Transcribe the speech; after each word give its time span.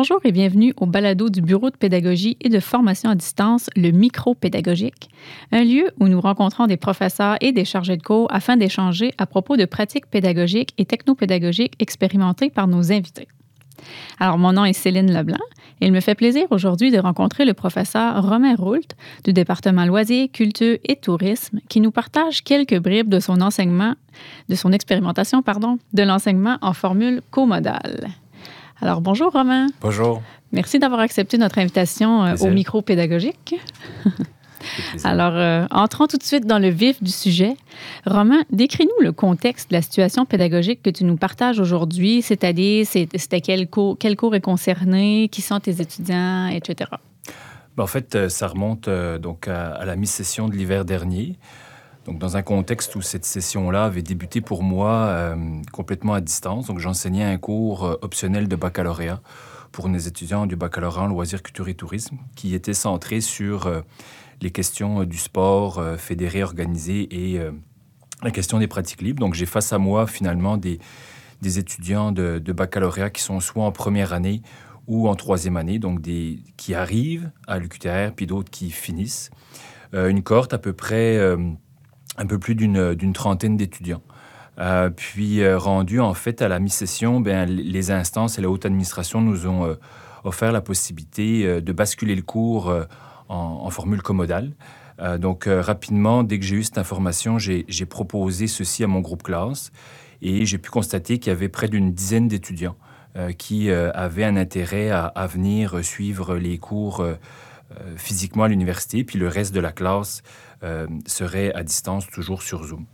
Bonjour 0.00 0.20
et 0.24 0.32
bienvenue 0.32 0.72
au 0.78 0.86
balado 0.86 1.28
du 1.28 1.42
Bureau 1.42 1.68
de 1.68 1.76
pédagogie 1.76 2.38
et 2.40 2.48
de 2.48 2.58
formation 2.58 3.10
à 3.10 3.14
distance, 3.14 3.68
le 3.76 3.90
micro 3.90 4.34
pédagogique, 4.34 5.10
un 5.52 5.62
lieu 5.62 5.90
où 6.00 6.08
nous 6.08 6.22
rencontrons 6.22 6.66
des 6.66 6.78
professeurs 6.78 7.36
et 7.42 7.52
des 7.52 7.66
chargés 7.66 7.98
de 7.98 8.02
cours 8.02 8.26
afin 8.32 8.56
d'échanger 8.56 9.12
à 9.18 9.26
propos 9.26 9.58
de 9.58 9.66
pratiques 9.66 10.06
pédagogiques 10.06 10.72
et 10.78 10.86
technopédagogiques 10.86 11.74
expérimentées 11.80 12.48
par 12.48 12.66
nos 12.66 12.90
invités. 12.90 13.28
Alors 14.18 14.38
mon 14.38 14.54
nom 14.54 14.64
est 14.64 14.72
Céline 14.72 15.12
Leblanc 15.12 15.36
et 15.82 15.86
il 15.88 15.92
me 15.92 16.00
fait 16.00 16.14
plaisir 16.14 16.46
aujourd'hui 16.48 16.90
de 16.90 16.98
rencontrer 16.98 17.44
le 17.44 17.52
professeur 17.52 18.26
Romain 18.26 18.54
Roult 18.54 18.96
du 19.24 19.34
département 19.34 19.84
loisirs, 19.84 20.28
culture 20.32 20.78
et 20.82 20.96
tourisme 20.96 21.60
qui 21.68 21.82
nous 21.82 21.90
partage 21.90 22.42
quelques 22.42 22.78
bribes 22.78 23.10
de 23.10 23.20
son 23.20 23.42
enseignement, 23.42 23.96
de 24.48 24.54
son 24.54 24.72
expérimentation, 24.72 25.42
pardon, 25.42 25.78
de 25.92 26.02
l'enseignement 26.04 26.56
en 26.62 26.72
formule 26.72 27.20
comodale. 27.30 28.08
Alors, 28.82 29.02
bonjour 29.02 29.30
Romain. 29.32 29.66
Bonjour. 29.82 30.22
Merci 30.52 30.78
d'avoir 30.78 31.00
accepté 31.00 31.36
notre 31.36 31.58
invitation 31.58 32.24
euh, 32.24 32.36
au 32.40 32.48
micro 32.48 32.80
pédagogique. 32.80 33.54
Alors, 35.04 35.34
euh, 35.34 35.66
entrons 35.70 36.06
tout 36.06 36.16
de 36.16 36.22
suite 36.22 36.46
dans 36.46 36.58
le 36.58 36.68
vif 36.68 37.02
du 37.02 37.10
sujet. 37.10 37.56
Romain, 38.06 38.42
décris-nous 38.50 39.04
le 39.04 39.12
contexte 39.12 39.70
de 39.70 39.76
la 39.76 39.82
situation 39.82 40.24
pédagogique 40.24 40.82
que 40.82 40.90
tu 40.90 41.04
nous 41.04 41.16
partages 41.16 41.60
aujourd'hui, 41.60 42.22
c'est-à-dire 42.22 42.86
c'était 42.86 43.40
quel 43.40 43.68
cours, 43.68 43.96
quel 43.98 44.16
cours 44.16 44.34
est 44.34 44.40
concerné, 44.40 45.28
qui 45.30 45.42
sont 45.42 45.60
tes 45.60 45.82
étudiants, 45.82 46.48
etc. 46.48 46.90
Ben, 47.76 47.84
en 47.84 47.86
fait, 47.86 48.14
euh, 48.14 48.28
ça 48.30 48.48
remonte 48.48 48.88
donc 48.88 49.46
à, 49.46 49.72
à 49.72 49.84
la 49.84 49.96
mi-session 49.96 50.48
de 50.48 50.54
l'hiver 50.54 50.86
dernier. 50.86 51.38
Dans 52.18 52.36
un 52.36 52.42
contexte 52.42 52.96
où 52.96 53.02
cette 53.02 53.24
session-là 53.24 53.84
avait 53.84 54.02
débuté 54.02 54.40
pour 54.40 54.62
moi 54.64 54.90
euh, 54.90 55.36
complètement 55.72 56.14
à 56.14 56.20
distance, 56.20 56.66
donc 56.66 56.80
j'enseignais 56.80 57.22
un 57.22 57.38
cours 57.38 57.84
euh, 57.84 57.98
optionnel 58.02 58.48
de 58.48 58.56
baccalauréat 58.56 59.20
pour 59.70 59.88
mes 59.88 60.08
étudiants 60.08 60.46
du 60.46 60.56
baccalauréat 60.56 61.04
en 61.04 61.06
loisirs, 61.06 61.42
culture 61.42 61.68
et 61.68 61.74
tourisme, 61.74 62.18
qui 62.34 62.54
était 62.54 62.74
centré 62.74 63.20
sur 63.20 63.66
euh, 63.66 63.82
les 64.40 64.50
questions 64.50 65.04
du 65.04 65.18
sport 65.18 65.84
fédéré, 65.98 66.42
organisé 66.42 67.34
et 67.34 67.38
la 68.22 68.30
question 68.30 68.58
des 68.58 68.66
pratiques 68.66 69.02
libres. 69.02 69.20
Donc, 69.20 69.34
j'ai 69.34 69.44
face 69.44 69.70
à 69.74 69.78
moi 69.78 70.06
finalement 70.06 70.56
des, 70.56 70.78
étudiants 71.42 72.10
de, 72.10 72.38
baccalauréat 72.52 73.10
qui 73.10 73.20
sont 73.22 73.38
soit 73.40 73.64
en 73.64 73.70
première 73.70 74.14
année 74.14 74.40
ou 74.86 75.08
en 75.08 75.14
troisième 75.14 75.58
année, 75.58 75.78
donc 75.78 76.00
qui 76.56 76.74
arrivent 76.74 77.30
à 77.46 77.58
l'UQTR, 77.58 78.14
puis 78.16 78.26
d'autres 78.26 78.50
qui 78.50 78.70
finissent. 78.70 79.30
une 79.92 80.22
cohorte 80.22 80.54
à 80.54 80.58
peu 80.58 80.72
près 80.72 81.18
un 82.20 82.26
peu 82.26 82.38
plus 82.38 82.54
d'une 82.54 83.12
trentaine 83.12 83.56
d'étudiants. 83.56 84.02
Euh, 84.58 84.90
puis 84.90 85.40
euh, 85.40 85.56
rendu 85.56 86.00
en 86.00 86.12
fait 86.12 86.42
à 86.42 86.48
la 86.48 86.58
mi-session, 86.58 87.20
ben, 87.20 87.48
les 87.48 87.90
instances 87.90 88.38
et 88.38 88.42
la 88.42 88.50
haute 88.50 88.66
administration 88.66 89.22
nous 89.22 89.46
ont 89.46 89.64
euh, 89.64 89.74
offert 90.22 90.52
la 90.52 90.60
possibilité 90.60 91.62
de 91.62 91.72
basculer 91.72 92.14
le 92.14 92.20
cours 92.20 92.70
en, 93.30 93.70
formule 93.70 94.02
commodale. 94.02 94.52
donc 95.18 95.48
rapidement, 95.48 96.24
dès 96.24 96.38
que 96.38 96.44
j'ai 96.44 96.56
eu 96.56 96.62
cette 96.62 96.76
information, 96.76 97.38
j'ai 97.38 97.86
proposé 97.86 98.46
ceci 98.46 98.84
à 98.84 98.86
mon 98.86 99.00
groupe 99.00 99.22
classe 99.22 99.72
et 100.20 100.44
j'ai 100.44 100.58
pu 100.58 100.68
constater 100.68 101.18
qu'il 101.18 101.30
y 101.30 101.34
avait 101.34 101.48
près 101.48 101.68
d'une 101.68 101.92
dizaine 101.94 102.28
d'étudiants 102.28 102.76
qui 103.38 103.70
avaient 103.70 104.24
un 104.24 104.36
intérêt 104.36 104.90
à, 104.90 105.26
venir 105.26 105.82
suivre 105.82 106.36
les 106.36 106.58
cours 106.58 107.02
physiquement 107.96 108.44
à 108.44 108.48
l'université, 108.48 109.04
puis 109.04 109.18
le 109.18 109.28
reste 109.28 109.54
de 109.54 109.60
la 109.60 109.72
classe 109.72 110.22
euh, 110.62 110.86
serait 111.06 111.54
à 111.54 111.62
distance, 111.62 112.06
toujours 112.06 112.42
sur 112.42 112.64
Zoom. 112.64 112.84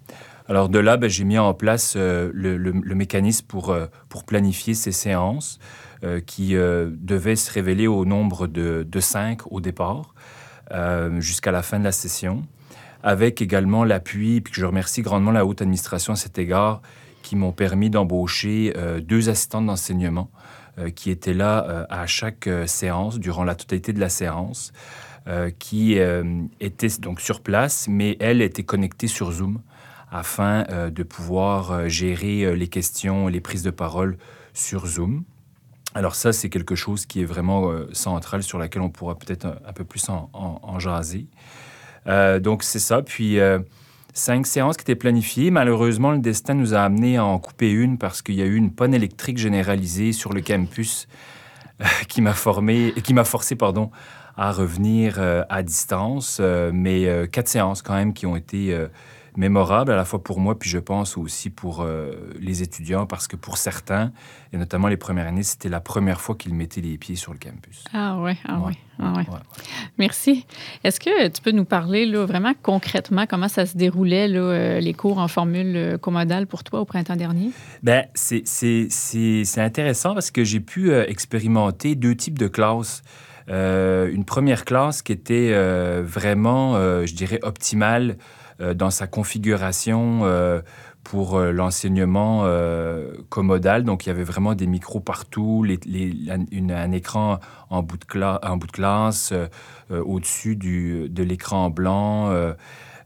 Alors 0.49 0.69
de 0.69 0.79
là, 0.79 0.97
ben, 0.97 1.11
j'ai 1.11 1.25
mis 1.25 1.37
en 1.37 1.53
place 1.53 1.95
euh, 1.97 2.31
le, 2.33 2.95
mécanisme 2.95 3.45
pour, 3.45 3.71
euh, 3.71 3.87
pour 4.09 4.23
planifier 4.23 4.75
ces 4.75 4.93
séances 4.93 5.59
qui 6.27 6.53
devaient 6.53 7.37
se 7.37 7.51
révéler 7.51 7.89
au 7.89 8.05
nombre 8.05 8.47
de, 8.47 8.87
de 8.89 9.01
cinq 9.01 9.51
au 9.51 9.61
départ, 9.61 10.15
jusqu'à 11.19 11.51
la 11.51 11.63
fin 11.63 11.81
de 11.81 11.85
la 11.85 11.91
session, 11.91 12.47
avec 13.03 13.41
également 13.41 13.83
l'appui, 13.83 14.43
puis 14.43 14.53
que 14.53 14.61
je 14.61 14.67
remercie 14.67 15.01
grandement 15.03 15.33
la 15.33 15.45
haute 15.45 15.63
administration 15.63 16.13
à 16.13 16.17
cet 16.17 16.39
égard, 16.39 16.83
qui 17.23 17.35
m'ont 17.35 17.51
permis 17.51 17.89
d'embaucher 17.91 18.75
deux 19.01 19.31
assistantes 19.31 19.67
d'enseignement 19.67 20.31
qui 20.95 21.11
étaient 21.11 21.35
là 21.35 21.87
à 21.89 22.07
chaque 22.07 22.49
séance, 22.67 23.19
durant 23.19 23.45
la 23.45 23.55
totalité 23.55 23.93
de 23.93 24.01
la 24.01 24.09
séance. 24.09 24.73
Euh, 25.29 25.51
qui 25.51 25.99
euh, 25.99 26.23
était 26.61 27.01
donc 27.01 27.21
sur 27.21 27.41
place, 27.41 27.89
mais 27.89 28.17
elle 28.21 28.41
était 28.41 28.63
connectée 28.63 29.09
sur 29.09 29.33
Zoom 29.33 29.61
afin 30.09 30.65
euh, 30.71 30.89
de 30.89 31.03
pouvoir 31.03 31.89
gérer 31.89 32.55
les 32.55 32.69
questions, 32.69 33.27
les 33.27 33.41
prises 33.41 33.65
de 33.65 33.73
parole 33.73 34.19
sur 34.55 34.87
Zoom. 34.87 35.25
Alors 35.97 36.15
ça, 36.15 36.33
c'est 36.33 36.49
quelque 36.49 36.77
chose 36.77 37.07
qui 37.07 37.23
est 37.23 37.25
vraiment 37.25 37.73
central, 37.93 38.45
sur 38.45 38.61
laquelle 38.61 38.83
on 38.83 38.89
pourra 38.89 39.19
peut-être 39.19 39.47
un, 39.47 39.73
peu 39.73 39.83
plus 39.83 40.09
en, 40.09 40.79
jaser. 40.79 41.27
donc 42.41 42.63
c'est 42.63 42.79
ça. 42.79 43.03
Puis 43.03 43.39
cinq 44.17 44.47
séances 44.47 44.77
qui 44.77 44.83
étaient 44.83 44.95
planifiées. 44.95 45.51
Malheureusement, 45.51 46.11
le 46.11 46.19
destin 46.19 46.55
nous 46.55 46.75
a 46.75 46.81
amené 46.81 47.19
à 47.19 47.25
en 47.25 47.39
couper 47.39 47.71
une 47.71 47.99
parce 47.99 48.23
qu'il 48.23 48.35
y 48.35 48.43
a 48.43 48.47
eu 48.47 48.57
une 48.57 48.73
panne 48.73 48.95
électrique 48.95 49.39
généralisée 49.39 50.13
sur 50.13 50.33
le 50.33 50.41
campus 50.41 51.07
qui 52.09 52.23
m'a 52.23 52.33
formé, 52.33 52.95
qui 53.05 53.13
m'a 53.13 53.25
forcé, 53.25 53.57
pardon, 53.57 53.91
à 54.37 54.53
revenir 54.53 55.17
euh, 55.19 55.45
à 55.49 55.63
distance, 55.63 56.39
euh, 56.41 56.71
mais 56.73 57.07
euh, 57.07 57.27
quatre 57.27 57.49
séances 57.49 57.83
quand 57.83 57.95
même 57.95 58.15
qui 58.15 58.27
ont 58.27 58.37
été 58.37 58.77
mémorables 59.37 59.93
à 59.93 59.97
la 59.97 60.05
fois 60.05 60.23
pour 60.23 60.41
moi, 60.41 60.59
puis 60.59 60.71
je 60.71 60.79
pense 60.79 61.17
aussi 61.17 61.51
pour 61.51 61.87
les 62.41 62.63
étudiants, 62.63 63.07
parce 63.07 63.29
que 63.29 63.37
pour 63.37 63.57
certains, 63.57 64.13
et 64.53 64.57
notamment 64.57 64.89
les 64.89 64.97
premières 64.97 65.27
années, 65.27 65.43
c'était 65.43 65.69
la 65.69 65.81
première 65.81 66.21
fois 66.21 66.35
qu'ils 66.35 66.55
mettaient 66.55 66.81
les 66.81 66.99
pieds 66.99 67.17
sur 67.17 67.33
le 67.33 67.39
campus. 67.39 67.85
Ah 67.93 68.19
ouais, 68.21 68.37
ah 68.47 68.61
ouais, 68.61 68.73
ah 68.99 69.13
ouais. 69.17 69.25
Merci. 69.99 70.47
Est-ce 70.85 71.01
que 71.01 71.29
tu 71.29 71.43
peux 71.43 71.51
nous 71.51 71.65
parler 71.65 72.07
là, 72.07 72.25
vraiment 72.25 72.53
concrètement 72.63 73.27
comment 73.27 73.49
ça 73.49 73.67
se 73.67 73.77
déroulait, 73.77 74.29
là, 74.29 74.81
les 74.81 74.95
cours 74.95 75.19
en 75.19 75.29
formule 75.29 75.99
commodale 76.01 76.47
pour 76.47 76.65
toi 76.65 76.81
au 76.81 76.85
printemps 76.85 77.17
dernier? 77.17 77.51
Bien, 77.83 78.05
c'est 78.15 78.45
intéressant 79.57 80.15
parce 80.15 80.31
que 80.31 80.45
j'ai 80.45 80.61
pu 80.61 80.93
expérimenter 80.93 81.95
deux 81.95 82.15
types 82.15 82.39
de 82.39 82.49
classes. 82.49 83.03
Euh, 83.49 84.11
une 84.13 84.25
première 84.25 84.65
classe 84.65 85.03
qui 85.03 85.13
était 85.13 85.51
euh, 85.53 86.03
vraiment, 86.05 86.75
euh, 86.75 87.07
je 87.07 87.15
dirais, 87.15 87.39
optimale 87.43 88.17
dans 88.59 88.91
sa 88.91 89.07
configuration 89.07 90.63
pour 91.05 91.39
l'enseignement 91.39 92.45
commodal. 93.29 93.85
Donc, 93.85 94.07
il 94.07 94.09
y 94.09 94.13
avait 94.13 94.25
vraiment 94.25 94.55
des 94.55 94.67
micros 94.67 95.01
partout, 95.01 95.65
un 95.67 96.93
écran 96.93 97.39
en 97.71 97.83
bout 97.83 97.99
de, 97.99 98.73
classe, 98.73 99.33
au-dessus 99.91 100.57
de 100.57 101.23
l'écran 101.23 101.71
blanc. 101.71 102.33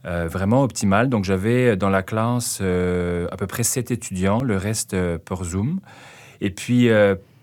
vraiment 0.03 0.63
optimal. 0.63 1.09
Donc, 1.09 1.25
j'avais 1.25 1.75
dans 1.75 1.89
la 1.89 2.01
classe 2.01 2.61
à 2.61 3.37
peu 3.37 3.47
près 3.47 3.63
sept 3.63 3.91
étudiants, 3.91 4.41
le 4.41 4.57
reste 4.57 4.95
par 5.17 5.43
Zoom. 5.43 5.79
Et 6.39 6.49
puis, 6.49 6.89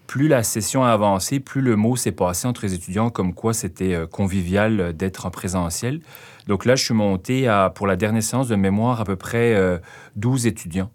plus 0.09 0.27
la 0.27 0.43
session 0.43 0.83
a 0.83 0.91
avancé, 0.91 1.39
plus 1.39 1.61
le 1.61 1.77
mot 1.77 1.95
s'est 1.95 2.13
passé 2.13 2.49
entre 2.49 2.65
les 2.65 2.75
étudiants 2.75 3.11
comme 3.11 3.35
quoi 3.35 3.53
c'était 3.53 3.95
euh, 3.95 4.07
convivial 4.07 4.81
euh, 4.81 4.93
d'être 4.93 5.27
en 5.27 5.31
présentiel. 5.31 6.01
Donc 6.49 6.65
là, 6.65 6.75
je 6.75 6.85
suis 6.85 6.95
monté 6.95 7.47
à, 7.47 7.71
pour 7.73 7.87
la 7.87 7.95
dernière 7.95 8.23
séance 8.23 8.49
de 8.49 8.57
mémoire, 8.57 9.01
à 9.01 9.05
peu 9.05 9.15
près 9.17 9.81
12 10.17 10.45
euh, 10.45 10.49
étudiants. 10.49 10.91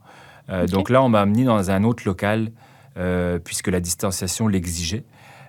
Donc 0.69 0.89
là, 0.89 1.01
on 1.01 1.07
m'a 1.07 1.21
amené 1.21 1.45
dans 1.45 1.71
un 1.71 1.85
autre 1.85 2.03
local, 2.05 2.51
puisque 3.45 3.69
la 3.69 3.79
distanciation 3.79 4.49
l'exigeait. 4.49 5.05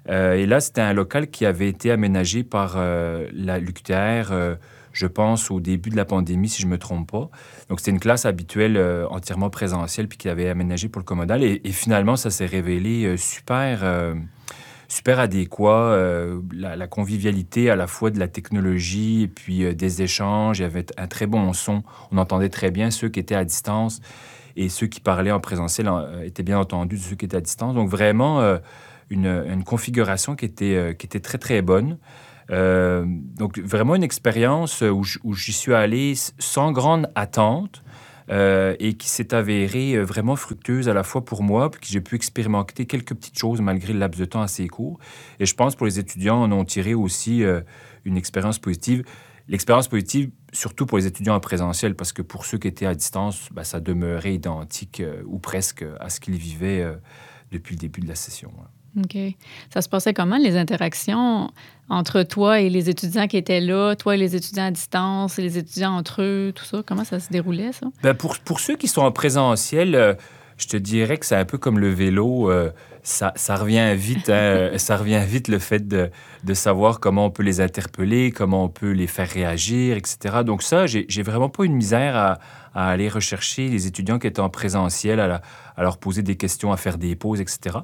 et 0.09 0.47
là, 0.47 0.61
c'était 0.61 0.83
un 0.83 0.93
local 0.93 1.29
qui 1.29 1.45
avait 1.47 1.69
été 1.69 1.91
aménagé 1.91 2.45
par 2.45 2.77
la 2.77 3.59
l'UQTR 3.59 4.57
je 4.95 5.07
pense, 5.07 5.51
au 5.51 5.61
début 5.61 5.91
de 5.91 5.97
la 5.97 6.07
pandémie, 6.07 6.49
si 6.49 6.63
je 6.63 6.67
ne 6.67 6.73
me 6.73 6.79
trompe 6.79 7.11
pas. 7.11 7.29
Donc, 7.69 7.81
c'était 7.81 7.91
une 7.91 8.01
classe 8.01 8.25
habituelle 8.25 8.77
euh, 8.77 9.07
entièrement 9.11 9.51
présentielle, 9.51 10.09
puis 10.09 10.17
qui 10.17 10.29
avait 10.29 10.49
aménagé 10.49 10.89
pour 10.89 11.01
le 11.01 11.05
commodal. 11.05 11.43
Et, 11.43 11.61
finalement, 11.73 12.17
ça 12.17 12.31
s'est 12.31 12.47
révélé 12.47 13.05
euh, 13.05 13.17
super, 13.17 13.81
euh, 13.83 14.15
super 14.89 15.21
adéquat. 15.21 15.99
La, 16.53 16.87
convivialité 16.87 17.71
à 17.71 17.77
la 17.77 17.87
fois 17.87 18.11
de 18.11 18.19
la 18.19 18.29
technologie 18.29 19.23
et 19.23 19.29
puis 19.29 19.75
des 19.75 20.03
échanges. 20.03 20.59
Il 20.59 20.63
y 20.63 20.65
avait 20.65 20.87
un 20.97 21.07
très 21.07 21.27
bon 21.27 21.53
son. 21.53 21.83
On 22.13 22.19
entendait 22.19 22.49
très 22.49 22.71
bien 22.71 22.91
ceux 22.91 23.09
qui 23.09 23.21
étaient 23.21 23.35
à 23.35 23.45
distance 23.45 24.01
et 24.57 24.69
ceux 24.69 24.87
qui 24.87 25.01
parlaient 25.01 25.33
en 25.33 25.41
présentiel 25.41 25.91
étaient 26.25 26.43
bien 26.43 26.59
entendus 26.59 26.97
de 26.97 27.03
ceux 27.03 27.17
qui 27.17 27.25
étaient 27.25 27.37
à 27.37 27.41
distance. 27.41 27.75
Donc, 27.75 27.89
vraiment, 27.89 28.59
une, 29.11 29.65
configuration 29.65 30.37
qui 30.37 30.45
était, 30.45 30.95
qui 30.99 31.07
était 31.07 31.21
très, 31.21 31.39
très 31.39 31.63
bonne. 31.63 31.99
Euh, 32.51 33.05
donc, 33.07 33.59
vraiment 33.59 33.95
une 33.95 34.03
expérience 34.03 34.83
où 34.83 35.35
j'y 35.35 35.53
suis 35.53 35.75
allé 35.75 36.15
sans 36.39 36.73
grande 36.73 37.11
attente. 37.15 37.83
Euh, 38.31 38.75
et 38.79 38.95
qui 38.95 39.11
s'est 39.11 39.35
avérée 39.35 39.97
euh, 39.97 40.03
vraiment 40.03 40.35
fructueuse 40.35 40.89
à 40.89 40.95
la 40.95 41.03
fois 41.03 41.27
pour 41.27 41.43
moi, 41.43 41.71
puis 41.71 41.83
que 41.83 41.87
j'ai 41.87 42.01
pu 42.01 42.15
expérimenter 42.15 42.87
quelques 42.87 43.15
petites 43.15 43.39
choses 43.39 43.61
malgré 43.61 43.93
le 43.93 43.99
laps 43.99 44.19
de 44.19 44.25
temps 44.25 44.41
assez 44.41 44.67
court. 44.67 44.99
Et 45.41 45.47
je 45.47 45.55
pense 45.55 45.77
pour 45.77 45.85
les 45.85 45.99
étudiants, 45.99 46.43
on 46.43 46.51
ont 46.53 46.65
tiré 46.65 46.95
aussi 46.95 47.43
une 48.05 48.17
expérience 48.17 48.59
positive. 48.59 49.05
L'expérience 49.47 49.89
positive, 49.89 50.31
surtout 50.55 50.87
pour 50.87 50.97
les 50.97 51.07
étudiants 51.07 51.35
en 51.35 51.41
présentiel, 51.41 51.95
parce 51.95 52.15
que 52.15 52.23
pour 52.23 52.47
ceux 52.47 52.57
qui 52.57 52.67
étaient 52.67 52.87
à 52.87 52.95
distance, 52.95 53.51
ben, 53.53 53.63
ça 53.63 53.81
demeurait 53.81 54.35
identique 54.35 55.03
ou 55.27 55.39
presque 55.39 55.85
à 56.01 56.09
ce 56.09 56.19
qu'ils 56.19 56.37
vivaient 56.37 56.87
depuis 57.53 57.75
le 57.75 57.81
début 57.81 58.01
de 58.01 58.09
la 58.09 58.15
session. 58.15 58.53
OK. 58.99 59.17
Ça 59.73 59.83
se 59.83 59.89
passait 59.89 60.15
comment, 60.15 60.37
les 60.37 60.57
interactions 60.57 61.51
entre 61.89 62.23
toi 62.23 62.61
et 62.61 62.71
les 62.71 62.89
étudiants 62.89 63.27
qui 63.27 63.37
étaient 63.37 63.61
là, 63.61 63.95
toi 63.95 64.15
et 64.15 64.19
les 64.19 64.37
étudiants 64.37 64.67
à 64.67 64.71
distance, 64.71 65.37
les 65.37 65.59
étudiants 65.59 65.97
entre 65.97 66.23
eux, 66.23 66.53
tout 66.55 66.65
ça? 66.65 66.83
Comment 66.87 67.05
ça 67.05 67.21
se 67.21 67.31
déroulait, 67.31 67.73
ça? 67.73 67.87
Ben 68.03 68.15
pour, 68.15 68.39
pour 68.39 68.61
ceux 68.61 68.77
qui 68.77 68.89
sont 68.89 69.03
en 69.03 69.13
présentiel, 69.13 69.95
euh, 69.95 70.15
je 70.57 70.67
te 70.67 70.77
dirais 70.77 71.19
que 71.19 71.27
c'est 71.27 71.37
un 71.37 71.45
peu 71.45 71.59
comme 71.59 71.79
le 71.79 71.91
vélo. 71.91 72.51
Euh, 72.51 72.71
ça, 73.05 73.33
ça, 73.37 73.57
revient 73.57 73.95
vite, 73.95 74.31
hein, 74.31 74.73
ça 74.79 74.97
revient 74.97 75.23
vite 75.25 75.49
le 75.49 75.59
fait 75.59 75.87
de, 75.87 76.11
de, 76.43 76.55
savoir 76.55 77.01
comment 77.01 77.27
on 77.27 77.31
peut 77.31 77.43
les 77.43 77.61
interpeller, 77.61 78.33
comment 78.33 78.65
on 78.65 78.69
peut 78.69 78.91
les 78.91 79.07
faire 79.07 79.29
réagir, 79.29 79.97
etc. 79.97 80.43
Donc 80.45 80.63
ça, 80.63 80.87
j'ai 80.87 81.23
vraiment 81.23 81.51
pas 81.51 81.65
une 81.65 81.75
misère 81.75 82.17
à, 82.17 82.39
à, 82.75 82.89
aller 82.89 83.11
rechercher 83.11 83.69
les 83.69 83.87
étudiants 83.87 84.19
qui 84.19 84.27
étaient 84.27 84.41
en 84.41 84.49
présentiel, 84.49 85.21
à, 85.21 85.43
leur 85.77 85.99
poser 85.99 86.23
des 86.23 86.37
questions, 86.37 86.73
à 86.73 86.79
faire 86.79 86.97
des 86.97 87.15
pauses, 87.15 87.41
etc. 87.41 87.79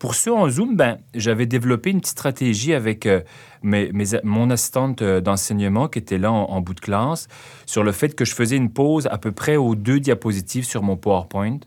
Pour 0.00 0.14
ceux 0.14 0.34
en 0.34 0.48
Zoom, 0.48 0.76
ben, 0.76 0.98
j'avais 1.14 1.46
développé 1.46 1.90
une 1.90 2.00
petite 2.00 2.12
stratégie 2.12 2.74
avec 2.74 3.06
euh, 3.06 3.20
mes, 3.62 3.92
mes, 3.92 4.04
mon 4.24 4.50
assistante 4.50 5.00
euh, 5.00 5.20
d'enseignement 5.20 5.88
qui 5.88 6.00
était 6.00 6.18
là 6.18 6.32
en, 6.32 6.60
bout 6.60 6.74
de 6.74 6.80
classe 6.80 7.28
sur 7.66 7.84
le 7.84 7.92
fait 7.92 8.14
que 8.14 8.24
je 8.24 8.34
faisais 8.34 8.56
une 8.56 8.70
pause 8.70 9.06
à 9.10 9.16
peu 9.16 9.32
près 9.32 9.56
aux 9.56 9.74
deux 9.74 10.00
diapositives 10.00 10.64
sur 10.64 10.82
mon 10.82 10.96
PowerPoint 10.96 11.60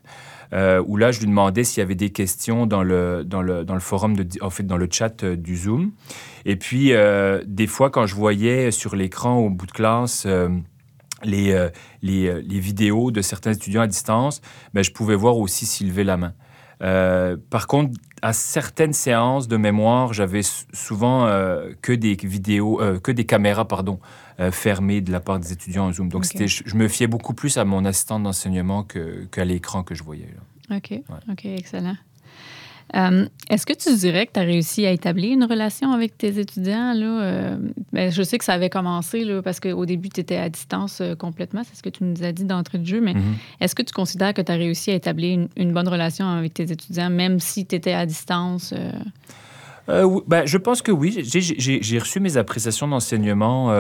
euh, 0.54 0.84
où 0.86 0.98
là, 0.98 1.12
je 1.12 1.20
lui 1.20 1.28
demandais 1.28 1.64
s'il 1.64 1.82
y 1.82 1.84
avait 1.84 1.96
des 1.96 2.10
questions 2.10 2.66
dans 2.66 2.84
le, 2.84 3.24
dans 3.24 3.42
le, 3.42 3.64
dans 3.64 3.76
le 3.76 3.80
forum, 3.80 4.16
de, 4.16 4.26
en 4.42 4.50
fait, 4.50 4.64
dans 4.64 4.78
le 4.78 4.88
chat 4.92 5.24
euh, 5.24 5.36
du 5.36 5.56
Zoom. 5.56 5.92
Et 6.46 6.56
puis, 6.56 6.94
euh, 6.94 7.44
des 7.46 7.68
fois, 7.68 7.90
quand 7.90 8.06
je 8.06 8.16
voyais 8.16 8.72
sur 8.72 8.96
l'écran 8.96 9.38
au 9.38 9.50
bout 9.50 9.68
de 9.68 9.72
classe 9.72 10.24
euh, 10.26 10.50
les, 11.24 11.68
les, 12.02 12.42
les, 12.42 12.60
vidéos 12.62 13.12
de 13.12 13.22
certains 13.22 13.52
étudiants 13.52 13.82
à 13.82 13.88
distance, 13.88 14.42
ben, 14.74 14.84
je 14.86 14.92
pouvais 14.92 15.16
voir 15.16 15.38
aussi 15.38 15.66
s'ils 15.66 15.90
levaient 15.90 16.06
la 16.06 16.16
main. 16.16 16.34
Par 17.50 17.68
contre, 17.68 18.00
à 18.22 18.32
certaines 18.32 18.94
séances 18.94 19.50
de 19.50 19.58
mémoire, 19.58 20.14
j'avais 20.14 20.44
souvent 20.44 21.28
que 21.82 21.92
des 21.92 22.16
vidéos, 22.16 22.80
que 23.04 23.12
des 23.12 23.26
caméras, 23.26 23.68
pardon, 23.68 24.00
euh, 24.40 24.52
fermées 24.52 25.02
de 25.02 25.12
la 25.12 25.20
part 25.20 25.40
des 25.40 25.52
étudiants 25.52 25.88
en 25.88 25.92
Zoom. 25.92 26.10
Donc, 26.10 26.26
okay. 26.26 26.48
je, 26.48 26.64
je, 26.66 26.76
me 26.76 26.88
fiais 26.88 27.08
beaucoup 27.08 27.34
plus 27.34 27.58
à 27.58 27.66
mon 27.66 27.86
assistant 27.86 28.20
d'enseignement 28.20 28.84
qu'à 28.84 29.46
l'écran 29.46 29.84
que 29.84 29.96
je 29.96 30.04
voyais. 30.04 30.34
Là. 30.36 30.78
OK. 30.78 30.92
Ouais. 30.92 31.02
OK, 31.32 31.46
excellent. 31.46 31.96
Euh, 32.96 33.26
Est-ce 33.50 33.66
que 33.66 33.74
tu 33.74 33.96
dirais 33.96 34.26
que 34.26 34.34
tu 34.34 34.40
as 34.40 34.44
réussi 34.44 34.86
à 34.86 34.92
établir 34.92 35.34
une 35.34 35.44
relation 35.44 35.92
avec 35.92 36.18
tes 36.18 36.40
étudiants? 36.40 36.94
Là? 36.94 37.22
Euh, 37.22 37.58
ben, 37.94 38.12
je 38.12 38.24
sais 38.24 38.38
que 38.38 38.46
ça 38.46 38.54
avait 38.54 38.70
commencé 38.70 39.24
là, 39.24 39.42
parce 39.42 39.60
qu'au 39.60 39.86
début, 39.86 40.10
tu 40.10 40.22
étais 40.22 40.38
à 40.38 40.50
distance 40.50 41.02
euh, 41.02 41.16
complètement. 41.16 41.62
C'est 41.64 41.78
ce 41.78 41.84
que 41.84 41.90
tu 41.90 42.04
nous 42.04 42.24
as 42.24 42.32
dit 42.32 42.46
d'entrée 42.46 42.80
de 42.80 42.86
jeu. 42.86 43.02
Mais 43.02 43.14
mm 43.14 43.20
-hmm. 43.20 43.64
est-ce 43.64 43.76
que 43.76 43.84
tu 43.84 43.94
considères 43.94 44.34
que 44.34 44.42
tu 44.42 44.52
as 44.52 44.56
réussi 44.56 44.92
à 44.92 44.96
établir 44.96 45.34
une, 45.34 45.50
une, 45.56 45.72
bonne 45.72 45.88
relation 45.88 46.28
avec 46.28 46.54
tes 46.54 46.72
étudiants, 46.72 47.12
même 47.12 47.40
si 47.40 47.66
tu 47.66 47.76
étais 47.76 47.94
à 47.94 48.06
distance? 48.06 48.74
Euh? 48.74 48.92
ben, 50.28 50.46
je 50.46 50.58
pense 50.58 50.82
que 50.82 50.92
oui. 50.92 51.12
J'ai 51.24 52.00
reçu 52.00 52.20
mes 52.20 52.38
appréciations 52.38 52.88
d'enseignement 52.88 53.72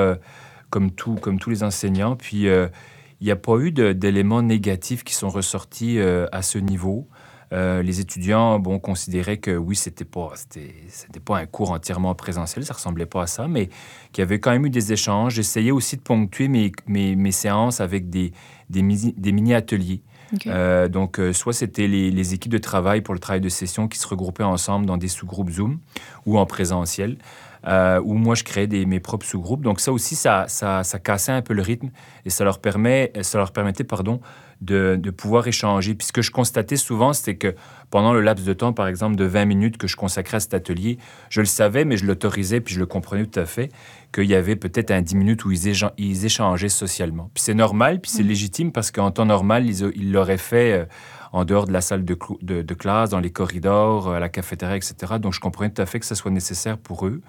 comme, 0.69 0.91
tout, 0.91 1.15
comme 1.15 1.39
tous 1.39 1.49
les 1.49 1.63
enseignants. 1.63 2.15
Puis, 2.15 2.43
il 2.43 3.25
n'y 3.25 3.31
a 3.31 3.35
pas 3.35 3.57
eu 3.57 3.71
d'éléments 3.71 4.41
négatifs 4.41 5.03
qui 5.03 5.13
sont 5.13 5.29
ressortis 5.29 5.99
à 5.99 6.41
ce 6.41 6.57
niveau. 6.57 7.07
Euh, 7.51 7.81
les 7.81 7.99
étudiants 7.99 8.59
bon, 8.59 8.77
considéraient 8.77 9.37
que 9.37 9.55
oui, 9.57 9.75
c'était 9.75 10.05
pas, 10.05 10.33
c'était 10.35 11.19
pas 11.19 11.39
un 11.39 11.47
cours 11.47 11.71
entièrement 11.71 12.13
présentiel, 12.13 12.63
ça 12.63 12.75
ressemblait 12.75 13.07
pas 13.07 13.23
à 13.23 13.27
ça, 13.27 13.47
mais 13.47 13.69
qu'il 14.11 14.21
y 14.21 14.21
avait 14.21 14.39
quand 14.39 14.51
même 14.51 14.67
eu 14.67 14.69
des 14.69 14.93
échanges. 14.93 15.33
J'essayais 15.33 15.71
aussi 15.71 15.97
de 15.97 16.01
ponctuer 16.01 16.47
mes, 16.47 16.71
mes, 16.85 17.15
mes, 17.15 17.31
séances 17.31 17.81
avec 17.81 18.09
des, 18.09 18.33
des, 18.69 18.83
des 18.83 19.31
mini-ateliers. 19.31 20.03
Okay. 20.35 20.51
Euh, 20.53 20.87
donc, 20.89 21.19
euh, 21.19 21.33
soit 21.33 21.53
c'était 21.53 21.87
les, 21.87 22.11
les, 22.11 22.33
équipes 22.35 22.51
de 22.51 22.59
travail 22.59 23.01
pour 23.01 23.15
le 23.15 23.19
travail 23.19 23.41
de 23.41 23.49
session 23.49 23.87
qui 23.87 23.97
se 23.97 24.07
regroupaient 24.07 24.43
ensemble 24.43 24.85
dans 24.85 24.97
des 24.97 25.07
sous-groupes 25.07 25.49
Zoom 25.49 25.79
ou 26.27 26.37
en 26.37 26.45
présentiel, 26.45 27.17
euh, 27.67 28.01
où 28.03 28.13
moi 28.13 28.35
je 28.35 28.43
créais 28.43 28.67
des, 28.67 28.85
mes 28.85 28.99
propres 28.99 29.25
sous-groupes. 29.25 29.61
Donc, 29.61 29.79
ça 29.79 29.91
aussi, 29.91 30.15
ça, 30.15 30.45
ça, 30.47 30.83
ça, 30.83 30.99
cassait 30.99 31.31
un 31.31 31.41
peu 31.41 31.53
le 31.53 31.61
rythme 31.61 31.89
et 32.25 32.29
ça 32.29 32.43
leur, 32.43 32.59
permet, 32.59 33.11
ça 33.21 33.37
leur 33.37 33.51
permettait 33.51 33.83
pardon, 33.83 34.19
de, 34.61 34.97
de, 34.99 35.11
pouvoir 35.11 35.47
échanger. 35.47 35.95
Puis 35.95 36.07
ce 36.07 36.11
que 36.11 36.21
je 36.21 36.31
constatais 36.31 36.75
souvent, 36.75 37.13
c'était 37.13 37.35
que 37.35 37.55
pendant 37.89 38.13
le 38.13 38.21
laps 38.21 38.45
de 38.45 38.53
temps, 38.53 38.73
par 38.73 38.87
exemple, 38.87 39.15
de 39.15 39.23
20 39.23 39.45
minutes 39.45 39.77
que 39.77 39.87
je 39.87 39.95
consacrais 39.95 40.37
à 40.37 40.39
cet 40.39 40.53
atelier, 40.53 40.97
je 41.29 41.39
le 41.39 41.45
savais, 41.45 41.85
mais 41.85 41.97
je 41.97 42.05
l'autorisais, 42.05 42.59
puis 42.59 42.73
je 42.73 42.79
le 42.79 42.85
comprenais 42.85 43.25
tout 43.25 43.39
à 43.39 43.45
fait, 43.45 43.71
qu'il 44.13 44.25
y 44.25 44.35
avait 44.35 44.55
peut-être 44.55 44.91
un 44.91 45.01
10 45.01 45.15
minutes 45.15 45.45
où 45.45 45.51
ils, 45.51 45.73
ils 45.97 46.25
échangeaient 46.25 46.69
socialement. 46.69 47.29
Puis 47.33 47.43
c'est 47.43 47.53
normal, 47.53 48.01
puis 48.01 48.11
c'est 48.11 48.23
mmh. 48.23 48.27
légitime, 48.27 48.71
parce 48.71 48.91
qu'en 48.91 49.11
temps 49.11 49.25
normal, 49.25 49.65
ils 49.65 50.11
l'auraient 50.11 50.37
fait 50.37 50.73
euh, 50.73 50.85
en 51.31 51.45
dehors 51.45 51.65
de 51.65 51.73
la 51.73 51.81
salle 51.81 52.03
de, 52.03 52.17
de, 52.41 52.61
de, 52.61 52.73
classe, 52.73 53.11
dans 53.11 53.19
les 53.19 53.31
corridors, 53.31 54.11
à 54.11 54.19
la 54.19 54.29
cafétéria, 54.29 54.75
etc. 54.75 55.13
Donc 55.19 55.33
je 55.33 55.39
comprenais 55.39 55.71
tout 55.71 55.81
à 55.81 55.85
fait 55.85 55.99
que 55.99 56.05
ça 56.05 56.15
soit 56.15 56.31
nécessaire 56.31 56.77
pour 56.77 57.05
eux. 57.05 57.21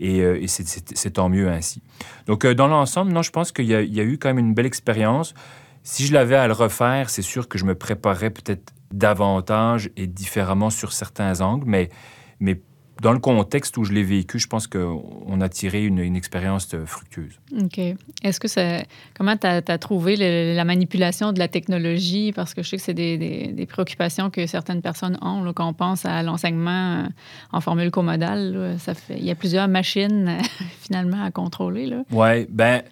Et, 0.00 0.20
euh, 0.20 0.42
et 0.42 0.48
c'est 0.48 1.10
tant 1.10 1.28
mieux 1.28 1.48
ainsi. 1.48 1.80
Donc, 2.26 2.44
euh, 2.44 2.54
dans 2.54 2.66
l'ensemble, 2.66 3.12
non, 3.12 3.22
je 3.22 3.30
pense 3.30 3.52
qu'il 3.52 3.66
y, 3.66 3.68
y, 3.68 4.00
a 4.00 4.02
eu 4.02 4.18
quand 4.18 4.30
même 4.30 4.38
une 4.38 4.54
belle 4.54 4.66
expérience. 4.66 5.32
Si 5.82 6.06
je 6.06 6.12
l'avais 6.12 6.36
à 6.36 6.46
le 6.46 6.52
refaire, 6.52 7.10
c'est 7.10 7.22
sûr 7.22 7.48
que 7.48 7.58
je 7.58 7.64
me 7.64 7.74
préparerais 7.74 8.30
peut-être 8.30 8.72
davantage 8.92 9.90
et 9.96 10.06
différemment 10.06 10.70
sur 10.70 10.92
certains 10.92 11.40
angles, 11.40 11.64
mais, 11.66 11.88
mais 12.40 12.60
dans 13.00 13.12
le 13.12 13.18
contexte 13.18 13.76
où 13.78 13.84
je 13.84 13.92
l'ai 13.92 14.04
vécu, 14.04 14.38
je 14.38 14.46
pense 14.46 14.68
qu'on 14.68 15.40
a 15.40 15.48
tiré 15.48 15.84
une, 15.84 15.98
une, 15.98 16.14
expérience 16.14 16.68
fructueuse. 16.86 17.40
OK. 17.60 17.78
Est-ce 18.22 18.38
que 18.38 18.46
ça. 18.46 18.82
Comment 19.16 19.36
tu 19.36 19.46
as, 19.46 19.60
as, 19.66 19.78
trouvé 19.78 20.14
le, 20.16 20.54
la 20.54 20.64
manipulation 20.64 21.32
de 21.32 21.40
la 21.40 21.48
technologie? 21.48 22.32
Parce 22.32 22.54
que 22.54 22.62
je 22.62 22.68
sais 22.68 22.76
que 22.76 22.82
c'est 22.82 22.94
des, 22.94 23.18
des, 23.18 23.48
des, 23.48 23.66
préoccupations 23.66 24.30
que 24.30 24.46
certaines 24.46 24.82
personnes 24.82 25.18
ont 25.20 25.42
là, 25.42 25.52
quand 25.52 25.68
on 25.68 25.74
pense 25.74 26.04
à 26.04 26.22
l'enseignement 26.22 27.08
en 27.50 27.60
formule 27.60 27.90
comodale. 27.90 28.76
ça 28.78 28.94
fait, 28.94 29.18
il 29.18 29.24
y 29.24 29.30
a 29.32 29.34
plusieurs 29.34 29.66
machines 29.66 30.38
finalement 30.80 31.24
à 31.24 31.32
contrôler. 31.32 31.90
Oui, 32.12 32.46
ben 32.48 32.82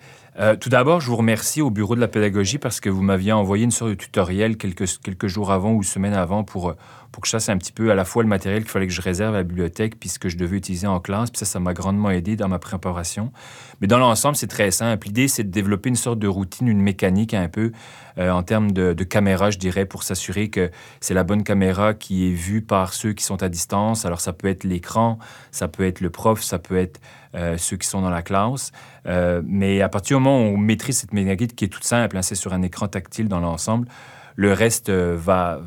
euh, 0.41 0.57
tout 0.57 0.69
d'abord, 0.69 1.01
je 1.01 1.09
vous 1.09 1.17
remercie 1.17 1.61
au 1.61 1.71
Bureau 1.71 1.95
de 1.95 2.01
la 2.01 2.09
pédagogie 2.09 2.59
parce 2.59 2.81
que 2.81 2.89
vous 2.89 3.03
m'aviez 3.03 3.33
envoyé 3.33 3.65
une 3.65 3.71
sorte 3.71 3.91
de 3.91 3.95
tutoriel 3.95 4.57
quelques, 4.57 5.27
jours 5.27 5.53
avant 5.53 5.73
ou 5.73 5.83
semaines 5.83 6.15
avant 6.15 6.45
pour, 6.45 6.75
pour 7.13 7.21
que 7.23 7.27
je 7.27 7.33
sache 7.33 7.49
un 7.49 7.59
petit 7.59 7.73
peu 7.73 7.91
à 7.91 7.95
la 7.95 8.05
fois 8.05 8.23
le 8.23 8.29
matériel 8.29 8.63
qu'il 8.63 8.71
fallait 8.71 8.87
que 8.87 8.93
je 8.93 9.03
réserve 9.03 9.35
à 9.35 9.39
la 9.39 9.45
bibliothèque 9.45 9.99
puis 10.01 10.09
ce 10.09 10.19
que 10.19 10.29
je 10.29 10.37
devais 10.37 10.57
utiliser 10.57 10.87
en 10.87 10.99
classe. 10.99 11.31
Puis 11.31 11.39
ça, 11.41 11.45
ça 11.45 11.61
m'a 11.61 11.75
grandement 11.75 12.11
aidé 12.11 12.37
dans 12.37 12.49
ma 12.49 12.59
préparation. 12.59 13.33
Mais 13.81 13.87
dans 13.87 13.99
l'ensemble, 13.99 14.37
c'est 14.37 14.47
très 14.47 14.71
simple. 14.71 15.07
L'idée, 15.07 15.29
c'est 15.29 15.45
de 15.45 15.51
développer 15.51 15.89
une 15.89 15.97
sorte 15.97 16.19
de 16.19 16.29
routine, 16.29 16.69
une 16.69 16.83
mécanique 16.83 17.33
un 17.33 17.49
peu 17.49 17.73
euh, 18.19 18.31
en 18.31 18.43
termes 18.43 18.73
de, 18.73 18.93
caméra, 19.05 19.51
je 19.51 19.59
dirais, 19.59 19.87
pour 19.87 20.03
s'assurer 20.03 20.51
que 20.51 20.71
c'est 21.01 21.15
la 21.15 21.25
bonne 21.25 21.43
caméra 21.43 21.95
qui 21.95 22.29
est 22.29 22.33
vue 22.33 22.61
par 22.63 22.93
ceux 22.93 23.13
qui 23.13 23.25
sont 23.25 23.43
à 23.43 23.49
distance. 23.49 24.05
Alors, 24.05 24.21
ça 24.21 24.33
peut 24.33 24.49
être 24.49 24.65
l'écran, 24.65 25.19
ça 25.51 25.69
peut 25.69 25.87
être 25.87 26.01
le 26.01 26.11
prof, 26.11 26.43
ça 26.43 26.59
peut 26.59 26.77
être 26.77 27.01
euh, 27.35 27.57
ceux 27.57 27.77
qui 27.77 27.87
sont 27.87 28.03
dans 28.03 28.11
la 28.11 28.23
classe. 28.23 28.73
Euh, 29.07 29.41
mais 29.45 29.81
à 29.81 29.89
partir 29.89 30.19
du 30.19 30.25
moment 30.25 30.43
où 30.43 30.55
on 30.55 30.59
maîtrise 30.59 30.99
cette 30.99 31.15
mégaguide 31.15 31.55
qui 31.55 31.65
est 31.65 31.69
toute 31.69 31.85
simple, 31.85 32.17
hein, 32.17 32.23
c'est 32.23 32.35
sur 32.35 32.53
un 32.53 32.63
écran 32.63 32.89
tactile 32.89 33.29
dans 33.29 33.41
l'ensemble, 33.41 33.89
le 34.37 34.53
reste 34.53 34.91
va 34.91 35.61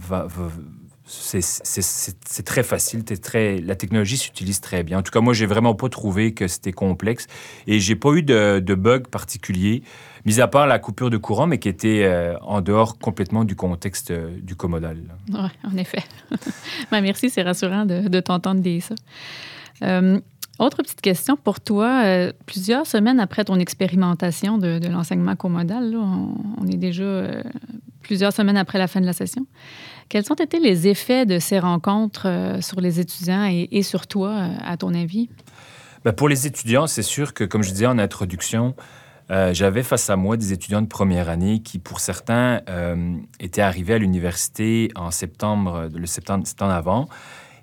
c'est 1.06 2.46
très 2.46 2.64
facile, 2.64 3.04
très, 3.04 3.60
la 3.60 3.76
technologie 3.76 4.18
s'utilise 4.18 4.62
très 4.62 4.84
bien. 4.84 5.00
En 5.00 5.02
tout 5.02 5.12
cas, 5.12 5.20
moi, 5.20 5.34
j'ai 5.34 5.46
vraiment 5.46 5.76
pas 5.76 5.90
trouvé 5.90 6.34
que 6.34 6.48
c'était 6.48 6.72
complexe 6.72 7.28
et 7.68 7.80
j'ai 7.80 7.96
pas 7.96 8.12
eu 8.14 8.24
de, 8.24 8.76
bug 8.76 9.08
particulier, 9.08 9.84
mis 10.26 10.40
à 10.40 10.48
part 10.48 10.66
la 10.66 10.80
coupure 10.80 11.10
de 11.10 11.18
courant, 11.18 11.46
mais 11.46 11.60
qui 11.60 11.68
était 11.68 12.04
euh, 12.04 12.38
en 12.42 12.62
dehors 12.62 12.98
complètement 12.98 13.44
du 13.44 13.56
contexte 13.56 14.12
euh, 14.12 14.40
du 14.42 14.56
commodal. 14.56 14.98
Oui, 15.30 15.50
en 15.64 15.78
effet. 15.78 16.04
ben, 16.92 17.02
merci, 17.02 17.30
c'est 17.30 17.44
rassurant 17.44 17.86
de, 17.86 18.20
t'entendre 18.22 18.62
dire 18.62 18.82
ça. 18.84 18.96
Euh, 19.84 20.20
autre 20.60 20.78
petite 20.78 21.02
question 21.02 21.36
pour 21.36 21.60
toi. 21.60 22.32
Plusieurs 22.46 22.88
semaines 22.88 23.20
après 23.20 23.44
ton 23.44 23.60
expérimentation 23.60 24.58
de, 24.58 24.88
l'enseignement 24.88 25.36
comodal, 25.36 25.92
là, 25.92 26.00
on, 26.00 26.66
est 26.68 26.78
déjà 26.78 27.44
plusieurs 28.04 28.34
semaines 28.34 28.58
après 28.58 28.78
la 28.78 28.88
fin 28.88 29.02
de 29.02 29.06
la 29.08 29.14
session. 29.14 29.48
Quels 30.10 30.32
ont 30.32 30.36
été 30.36 30.60
les 30.60 30.88
effets 30.88 31.26
de 31.26 31.40
ces 31.40 31.58
rencontres 31.58 32.28
euh, 32.28 32.62
sur 32.62 32.80
les 32.82 33.00
étudiants 33.00 33.46
et, 33.50 33.82
sur 33.82 34.06
toi, 34.06 34.30
euh, 34.30 34.50
à 34.64 34.78
ton 34.78 34.94
avis? 34.94 35.30
Ben 36.06 36.12
pour 36.12 36.30
les 36.30 36.46
étudiants, 36.46 36.86
c'est 36.86 37.02
sûr 37.02 37.34
que, 37.34 37.44
comme 37.44 37.64
je 37.64 37.72
disais 37.72 37.88
en 37.88 37.98
introduction, 37.98 38.76
euh, 39.32 39.54
j'avais 39.54 39.82
face 39.82 40.10
à 40.10 40.18
moi 40.18 40.38
des 40.38 40.52
étudiants 40.54 40.82
de 40.82 40.88
première 40.88 41.30
année 41.30 41.62
qui, 41.64 41.80
pour 41.80 42.00
certains, 42.02 42.62
étaient 43.40 43.62
arrivés 43.62 43.94
à 43.94 43.98
l'université 43.98 44.90
en 44.96 45.12
septembre, 45.12 45.90
le 45.92 46.06
septembre, 46.06 46.46
septembre 46.46 46.74
avant, 46.74 47.08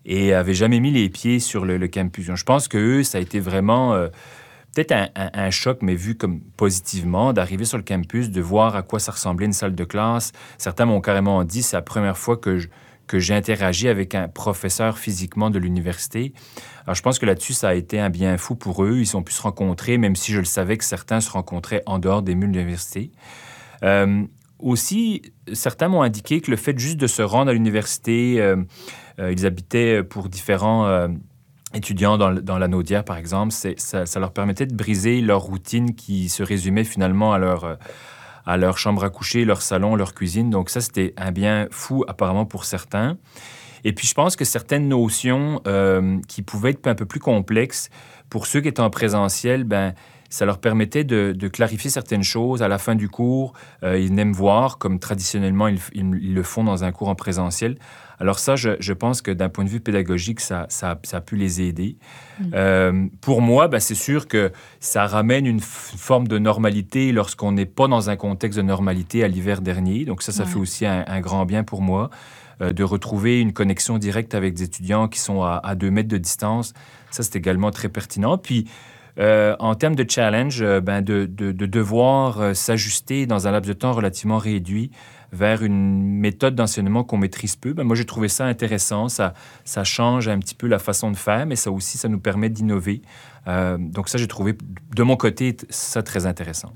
et 0.06 0.30
n'avaient 0.30 0.54
jamais 0.54 0.80
mis 0.80 0.90
les 0.90 1.10
pieds 1.10 1.38
sur 1.38 1.66
le, 1.66 1.76
le 1.76 1.86
campus. 1.86 2.28
Donc, 2.28 2.38
je 2.38 2.44
pense 2.44 2.66
que 2.66 2.78
eux, 2.78 3.02
ça 3.04 3.18
a 3.18 3.20
été 3.20 3.38
vraiment 3.40 3.94
peut-être 4.74 4.94
un, 5.16 5.50
choc, 5.50 5.78
mais 5.82 5.94
vu 5.94 6.16
comme 6.16 6.40
positivement, 6.40 7.32
d'arriver 7.32 7.64
sur 7.64 7.76
le 7.78 7.84
campus, 7.84 8.30
de 8.30 8.40
voir 8.40 8.76
à 8.76 8.82
quoi 8.82 9.00
ça 9.00 9.12
ressemblait 9.12 9.46
une 9.46 9.52
salle 9.52 9.74
de 9.74 9.84
classe. 9.84 10.32
Certains 10.58 10.84
m'ont 10.84 11.00
carrément 11.00 11.42
dit 11.44 11.62
c'est 11.62 11.76
la 11.76 11.82
première 11.82 12.16
fois 12.16 12.36
que 12.36 12.58
que 13.10 13.18
j'ai 13.18 13.34
interagi 13.34 13.88
avec 13.88 14.14
un 14.14 14.28
professeur 14.28 14.96
physiquement 14.96 15.50
de 15.50 15.58
l'université. 15.58 16.32
Alors, 16.84 16.94
je 16.94 17.02
pense 17.02 17.18
que 17.18 17.26
là-dessus, 17.26 17.54
ça 17.54 17.70
a 17.70 17.74
été 17.74 17.98
un 17.98 18.08
bien 18.08 18.38
fou 18.38 18.54
pour 18.54 18.84
eux. 18.84 18.98
Ils 18.98 19.16
ont 19.16 19.24
pu 19.24 19.32
se 19.32 19.42
rencontrer, 19.42 19.98
même 19.98 20.14
si 20.14 20.30
je 20.30 20.38
le 20.38 20.44
savais 20.44 20.76
que 20.76 20.84
certains 20.84 21.20
se 21.20 21.28
rencontraient 21.28 21.82
en 21.86 21.98
dehors 21.98 22.22
des 22.22 22.36
murs 22.36 22.48
de 22.50 22.58
l'université. 22.58 23.10
Euh, 23.82 24.22
aussi, 24.60 25.22
certains 25.52 25.88
m'ont 25.88 26.02
indiqué 26.02 26.40
que 26.40 26.52
le 26.52 26.56
fait 26.56 26.78
juste 26.78 26.98
de 26.98 27.08
se 27.08 27.22
rendre 27.22 27.50
à 27.50 27.52
l'université, 27.52 28.40
euh, 28.40 28.54
euh, 29.18 29.32
ils 29.32 29.44
habitaient 29.44 30.04
pour 30.04 30.28
différents 30.28 31.08
étudiants 31.74 32.18
dans, 32.18 32.32
dans 32.32 32.58
la 32.58 32.68
Naudière, 32.68 33.04
par 33.04 33.16
exemple, 33.16 33.52
ça, 33.52 34.20
leur 34.20 34.32
permettait 34.32 34.66
de 34.66 34.74
briser 34.74 35.20
leur 35.20 35.42
routine 35.42 35.94
qui 35.94 36.28
se 36.28 36.42
résumait 36.42 36.84
finalement 36.84 37.32
à 37.32 37.38
leur, 37.38 37.78
à 38.44 38.56
leur 38.56 38.78
chambre 38.78 39.04
à 39.04 39.10
coucher, 39.10 39.44
leur 39.44 39.62
salon, 39.62 39.94
leur 39.94 40.14
cuisine. 40.14 40.50
Donc 40.50 40.70
ça, 40.70 40.80
c'était 40.80 41.14
un 41.16 41.30
bien 41.32 41.68
fou 41.70 42.04
apparemment 42.08 42.46
pour 42.46 42.64
certains. 42.64 43.18
Et 43.84 43.92
puis 43.92 44.06
je 44.06 44.14
pense 44.14 44.36
que 44.36 44.44
certaines 44.44 44.88
notions 44.88 45.62
qui 46.28 46.42
pouvaient 46.42 46.70
être 46.70 46.86
un 46.86 46.94
peu 46.94 47.06
plus 47.06 47.20
complexes, 47.20 47.88
pour 48.30 48.46
ceux 48.46 48.60
qui 48.60 48.68
étaient 48.68 48.80
en 48.80 48.90
présentiel, 48.90 49.64
ben, 49.64 49.94
ça 50.30 50.46
leur 50.46 50.58
permettait 50.58 51.04
de, 51.04 51.48
clarifier 51.48 51.90
certaines 51.90 52.22
choses 52.22 52.62
à 52.62 52.68
la 52.68 52.78
fin 52.78 52.94
du 52.94 53.08
cours. 53.08 53.52
Euh, 53.82 53.98
ils 53.98 54.16
aiment 54.18 54.32
voir, 54.32 54.78
comme 54.78 55.00
traditionnellement 55.00 55.68
ils, 55.68 55.80
le 56.34 56.42
font 56.44 56.64
dans 56.64 56.84
un 56.84 56.92
cours 56.92 57.08
en 57.08 57.16
présentiel. 57.16 57.76
Alors 58.20 58.38
ça, 58.38 58.54
je, 58.54 58.92
pense 58.92 59.22
que 59.22 59.30
d'un 59.30 59.48
point 59.48 59.64
de 59.64 59.70
vue 59.70 59.80
pédagogique, 59.80 60.40
ça, 60.40 60.66
ça, 60.68 60.98
a 61.12 61.20
pu 61.20 61.36
les 61.36 61.62
aider. 61.62 61.96
Mm. 62.38 62.44
Euh, 62.54 63.06
pour 63.22 63.40
moi, 63.40 63.68
ben, 63.68 63.80
c'est 63.80 63.94
sûr 63.94 64.28
que 64.28 64.52
ça 64.78 65.06
ramène 65.06 65.46
une 65.46 65.60
forme 65.60 66.28
de 66.28 66.38
normalité 66.38 67.12
lorsqu'on 67.12 67.52
n'est 67.52 67.66
pas 67.66 67.88
dans 67.88 68.10
un 68.10 68.16
contexte 68.16 68.58
de 68.58 68.62
normalité 68.62 69.24
à 69.24 69.28
l'hiver 69.28 69.62
dernier. 69.62 70.04
Donc 70.04 70.22
ça, 70.22 70.32
ça 70.32 70.44
fait 70.44 70.58
aussi 70.58 70.84
un, 70.84 71.20
grand 71.20 71.46
bien 71.46 71.64
pour 71.64 71.80
moi 71.80 72.10
euh, 72.60 72.72
de 72.72 72.84
retrouver 72.84 73.40
une 73.40 73.54
connexion 73.54 73.96
directe 73.96 74.34
avec 74.34 74.54
des 74.54 74.64
étudiants 74.64 75.08
qui 75.08 75.18
sont 75.18 75.42
à, 75.42 75.60
à 75.64 75.74
deux 75.74 75.90
mètres 75.90 76.08
de 76.08 76.18
distance. 76.18 76.74
Ça, 77.10 77.22
c'est 77.22 77.36
également 77.36 77.70
très 77.70 77.88
pertinent. 77.88 78.36
Puis, 78.36 78.66
euh, 79.18 79.56
en 79.58 79.74
termes 79.74 79.96
de 79.96 80.06
challenge, 80.08 80.62
euh, 80.62 80.80
ben 80.80 81.02
de, 81.02 81.26
devoir 81.26 82.40
euh, 82.40 82.54
s'ajuster 82.54 83.26
dans 83.26 83.46
un 83.46 83.50
laps 83.50 83.68
de 83.68 83.74
temps 83.74 83.92
relativement 83.92 84.38
réduit 84.38 84.90
vers 85.32 85.62
une 85.62 86.02
méthode 86.02 86.54
d'enseignement 86.54 87.04
qu'on 87.04 87.18
maîtrise 87.18 87.56
peu, 87.56 87.72
ben 87.72 87.84
moi 87.84 87.96
j'ai 87.96 88.06
trouvé 88.06 88.28
ça 88.28 88.46
intéressant. 88.46 89.08
Ça, 89.08 89.34
ça 89.64 89.84
change 89.84 90.28
un 90.28 90.38
petit 90.38 90.54
peu 90.54 90.66
la 90.66 90.78
façon 90.78 91.10
de 91.10 91.16
faire, 91.16 91.46
mais 91.46 91.56
ça 91.56 91.70
aussi, 91.70 91.98
ça 91.98 92.08
nous 92.08 92.20
permet 92.20 92.48
d'innover. 92.48 93.02
donc 93.46 94.08
ça, 94.08 94.18
j'ai 94.18 94.28
trouvé 94.28 94.56
de 94.94 95.02
mon 95.02 95.16
côté 95.16 95.56
ça 95.68 96.02
très 96.02 96.26
intéressant. 96.26 96.72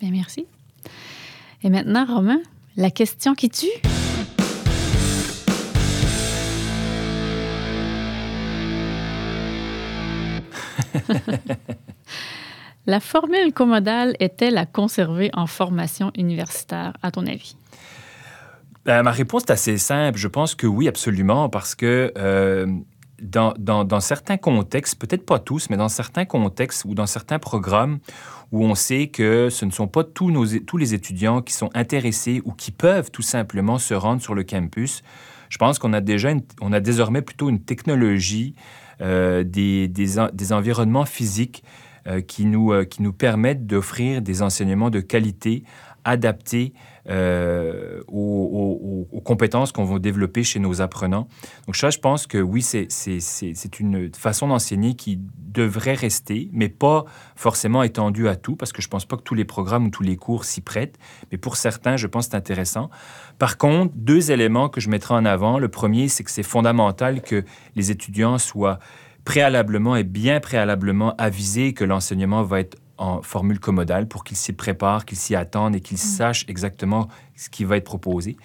Bien, 0.00 0.10
merci. 0.10 0.46
Et 1.62 1.70
maintenant, 1.70 2.04
Romain, 2.04 2.40
la 2.76 2.90
question 2.90 3.34
qui 3.34 3.48
tue. 3.48 3.66
la 12.86 13.00
formule 13.00 13.52
comodale 13.52 14.16
est-elle 14.20 14.58
à 14.58 14.66
conserver 14.66 15.30
en 15.34 15.46
formation 15.46 16.12
universitaire, 16.16 16.94
à 17.02 17.10
ton 17.10 17.26
avis? 17.26 17.56
Ben, 18.84 19.02
ma 19.02 19.10
réponse 19.10 19.42
est 19.42 19.50
assez 19.50 19.78
simple. 19.78 20.18
Je 20.18 20.28
pense 20.28 20.54
que 20.54 20.66
oui, 20.66 20.86
absolument, 20.86 21.48
parce 21.48 21.74
que 21.74 22.12
euh, 22.16 22.66
dans, 23.20 24.00
certains 24.00 24.36
contextes, 24.36 24.98
peut-être 24.98 25.26
pas 25.26 25.38
tous, 25.38 25.70
mais 25.70 25.76
dans 25.76 25.88
certains 25.88 26.24
contextes 26.24 26.84
ou 26.84 26.94
dans 26.94 27.06
certains 27.06 27.38
programmes 27.38 27.98
où 28.52 28.64
on 28.64 28.76
sait 28.76 29.08
que 29.08 29.48
ce 29.50 29.64
ne 29.64 29.72
sont 29.72 29.88
pas 29.88 30.04
tous, 30.04 30.30
les 30.78 30.94
étudiants 30.94 31.42
qui 31.42 31.52
sont 31.52 31.70
intéressés 31.74 32.42
ou 32.44 32.52
qui 32.52 32.70
peuvent 32.70 33.10
tout 33.10 33.22
simplement 33.22 33.78
se 33.78 33.94
rendre 33.94 34.22
sur 34.22 34.34
le 34.34 34.44
campus, 34.44 35.02
je 35.48 35.58
pense 35.58 35.78
qu'on 35.78 35.92
a 35.92 36.00
déjà 36.00 36.30
on 36.60 36.72
a 36.72 36.80
désormais 36.80 37.22
plutôt 37.22 37.48
une 37.48 37.60
technologie 37.60 38.54
euh, 39.00 39.44
des, 39.44 40.52
environnements 40.52 41.04
physiques 41.04 41.64
qui, 42.26 42.44
nous, 42.44 42.72
euh, 42.72 42.84
qui 42.84 43.02
nous 43.02 43.12
permettent 43.12 43.66
d'offrir 43.66 44.22
des 44.22 44.42
enseignements 44.42 44.90
de 44.90 45.00
qualité 45.00 45.64
adaptés 46.04 46.72
aux, 48.06 49.06
compétences 49.24 49.72
qu'on 49.72 49.84
va 49.84 49.98
développer 49.98 50.44
chez 50.44 50.60
nos 50.60 50.80
apprenants. 50.80 51.26
Donc 51.66 51.74
ça, 51.74 51.90
je 51.90 51.98
pense 51.98 52.28
que 52.28 52.38
oui, 52.38 52.62
c'est 52.62 53.80
une 53.80 54.14
façon 54.14 54.46
d'enseigner 54.46 54.94
qui 54.94 55.18
devrait 55.36 55.94
rester, 55.94 56.48
mais 56.52 56.68
pas 56.68 57.04
forcément 57.34 57.82
étendue 57.82 58.28
à 58.28 58.36
tout, 58.36 58.54
parce 58.54 58.72
que 58.72 58.82
je 58.82 58.86
ne 58.86 58.90
pense 58.90 59.04
pas 59.04 59.16
que 59.16 59.22
tous 59.22 59.34
les 59.34 59.44
programmes 59.44 59.86
ou 59.86 59.90
tous 59.90 60.04
les 60.04 60.16
cours 60.16 60.44
s'y 60.44 60.60
prêtent, 60.60 60.96
mais 61.32 61.38
pour 61.38 61.56
certains, 61.56 61.96
je 61.96 62.06
pense 62.06 62.26
que 62.26 62.30
c'est 62.32 62.36
intéressant. 62.36 62.88
Par 63.38 63.58
contre, 63.58 63.92
deux 63.96 64.30
éléments 64.30 64.68
que 64.68 64.80
je 64.80 64.88
mettrai 64.88 65.14
en 65.14 65.24
avant. 65.24 65.58
Le 65.58 65.68
premier, 65.68 66.08
c'est 66.08 66.24
que 66.24 66.30
c'est 66.30 66.42
fondamental 66.42 67.20
que 67.20 67.44
les 67.74 67.90
étudiants 67.90 68.38
soient 68.38 68.78
préalablement 69.26 69.96
et 69.96 70.04
bien 70.04 70.40
préalablement 70.40 71.14
avisés 71.18 71.74
que 71.74 71.84
l'enseignement 71.84 72.42
va 72.44 72.60
être 72.60 72.78
en 72.96 73.20
formule 73.20 73.58
commodale 73.60 74.06
pour 74.06 74.24
qu'ils 74.24 74.36
s'y 74.36 74.54
préparent, 74.54 75.04
qu'ils 75.04 75.18
s'y 75.18 75.34
attendent 75.34 75.76
et 75.76 75.80
qu'ils 75.80 75.98
mm. 75.98 76.16
sachent 76.16 76.46
exactement 76.48 77.08
ce 77.34 77.50
qui 77.50 77.64
va 77.64 77.76
être 77.76 77.84
proposé. 77.84 78.36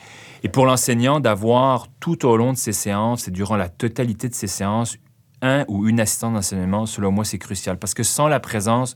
Et 0.43 0.50
pour 0.50 0.65
l'enseignant, 0.65 1.21
d'avoir 1.21 1.88
tout 2.00 2.25
au 2.25 2.35
long 2.35 2.51
de 2.51 2.57
ses 2.57 2.73
séances 2.73 3.27
et 3.27 3.31
durant 3.31 3.55
la 3.55 3.69
totalité 3.69 4.27
de 4.27 4.33
ses 4.33 4.47
séances, 4.47 4.97
un 5.43 5.65
ou 5.67 5.88
une 5.88 6.00
assistante 6.00 6.33
d'enseignement, 6.33 6.85
selon 6.88 7.11
moi, 7.11 7.25
c'est 7.25 7.38
crucial. 7.38 7.77
Parce 7.77 7.93
que 7.93 8.03
sans 8.03 8.27
la 8.27 8.39
présence 8.39 8.95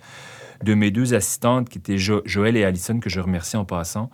de 0.64 0.74
mes 0.74 0.90
deux 0.90 1.14
assistantes, 1.14 1.70
qui 1.70 1.78
étaient 1.78 1.98
Joël 1.98 2.58
et 2.58 2.66
Alison, 2.66 3.00
que 3.00 3.10
je 3.10 3.20
remercie 3.20 3.58
en 3.58 3.66
passant, 3.66 4.10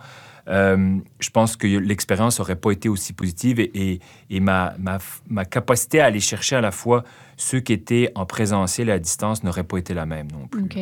euh, 0.48 0.98
je 1.20 1.30
pense 1.30 1.56
que 1.56 1.66
l'expérience 1.66 2.38
n'aurait 2.38 2.56
pas 2.56 2.72
été 2.72 2.88
aussi 2.88 3.12
positive 3.12 3.60
et, 3.60 4.00
et, 4.28 4.40
ma, 4.40 4.74
ma, 4.78 4.98
ma, 5.28 5.44
capacité 5.44 6.00
à 6.00 6.06
aller 6.06 6.20
chercher 6.20 6.56
à 6.56 6.60
la 6.60 6.72
fois 6.72 7.04
ceux 7.42 7.60
qui 7.60 7.72
étaient 7.72 8.10
en 8.14 8.26
présentiel 8.26 8.88
et 8.88 8.92
à 8.92 8.98
distance 8.98 9.44
n'aurait 9.44 9.64
pas 9.64 9.78
été 9.78 9.94
la 9.94 10.06
même 10.06 10.28
non 10.30 10.46
plus. 10.46 10.62
OK. 10.64 10.78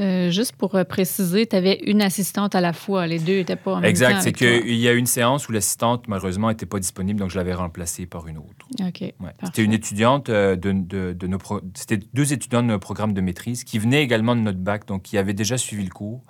Euh, 0.00 0.30
juste 0.30 0.52
pour 0.52 0.74
euh, 0.74 0.84
préciser, 0.84 1.46
tu 1.46 1.56
avais 1.56 1.80
une 1.84 2.02
assistante 2.02 2.54
à 2.54 2.60
la 2.60 2.72
fois, 2.72 3.06
les 3.06 3.18
deux 3.18 3.38
n'étaient 3.38 3.56
pas 3.56 3.72
en 3.72 3.80
même 3.80 3.90
exact, 3.90 4.22
c'est 4.22 4.32
qu'il 4.32 4.76
y 4.76 4.88
a 4.88 4.92
une 4.92 5.06
séance 5.06 5.48
où 5.48 5.52
l'assistante, 5.52 6.08
malheureusement, 6.08 6.48
n'était 6.48 6.66
pas 6.66 6.78
disponible, 6.78 7.20
donc 7.20 7.30
je 7.30 7.36
l'avais 7.36 7.54
remplacée 7.54 8.06
par 8.06 8.26
une 8.28 8.38
autre. 8.38 8.66
OK. 8.80 9.12
C'était 9.44 9.64
une 9.64 9.72
étudiante 9.72 10.30
de, 10.30 10.54
de, 10.56 11.12
de 11.12 11.26
nos... 11.26 11.38
C'était 11.74 11.98
deux 12.14 12.32
étudiants 12.32 12.62
de 12.62 12.68
nos 12.68 12.78
programmes 12.78 13.12
de 13.12 13.20
maîtrise 13.20 13.64
qui 13.64 13.78
venaient 13.78 14.02
également 14.02 14.36
de 14.36 14.40
notre 14.40 14.58
bac, 14.58 14.86
donc 14.86 15.02
qui 15.02 15.18
avaient 15.18 15.34
déjà 15.34 15.58
suivi 15.58 15.84
le 15.84 15.90
cours 15.90 16.22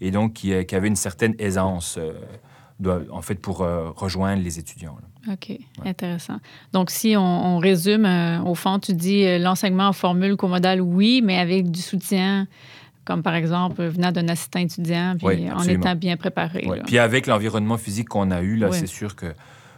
et 0.00 0.10
donc 0.10 0.34
qui, 0.34 0.52
euh, 0.52 0.62
avait 0.72 0.88
une 0.88 0.96
certaine 0.96 1.34
aisance, 1.38 1.96
euh, 1.98 2.12
en 2.84 3.22
fait, 3.22 3.36
pour 3.36 3.62
euh, 3.62 3.90
rejoindre 3.94 4.42
les 4.42 4.58
étudiants. 4.58 4.96
OK, 5.30 5.58
intéressant. 5.84 6.38
Donc, 6.72 6.90
si 6.90 7.16
on, 7.16 7.58
résume, 7.58 8.06
au 8.44 8.54
fond, 8.54 8.78
tu 8.78 8.94
dis 8.94 9.38
l'enseignement 9.38 9.88
en 9.88 9.92
formule 9.92 10.36
comodale, 10.36 10.80
oui, 10.80 11.20
mais 11.24 11.38
avec 11.38 11.70
du 11.70 11.80
soutien 11.80 12.46
comme 13.04 13.22
par 13.22 13.36
exemple 13.36 13.84
venant 13.84 14.10
d'un 14.10 14.26
assistant 14.26 14.58
étudiant, 14.58 15.14
puis 15.16 15.48
en 15.48 15.62
étant 15.62 15.94
bien 15.94 16.16
préparé. 16.16 16.68
Puis 16.86 16.98
avec 16.98 17.28
l'environnement 17.28 17.78
physique 17.78 18.08
qu'on 18.08 18.32
a 18.32 18.42
eu, 18.42 18.56
là, 18.56 18.72
c'est 18.72 18.88
sûr 18.88 19.14
que 19.14 19.26